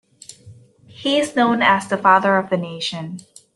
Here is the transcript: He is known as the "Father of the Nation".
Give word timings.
He 0.87 1.19
is 1.19 1.35
known 1.35 1.61
as 1.61 1.87
the 1.87 1.95
"Father 1.95 2.35
of 2.37 2.49
the 2.49 2.57
Nation". 2.57 3.19